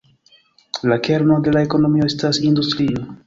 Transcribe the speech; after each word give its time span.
La 0.91 0.97
kerno 1.07 1.37
de 1.49 1.53
la 1.57 1.63
ekonomio 1.67 2.09
estas 2.13 2.43
industrio. 2.51 3.05